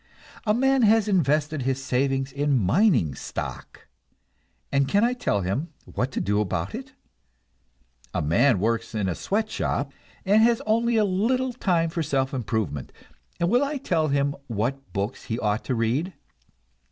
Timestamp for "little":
11.05-11.53